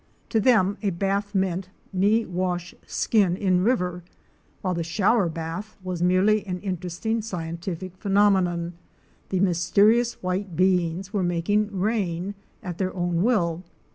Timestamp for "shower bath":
4.83-5.77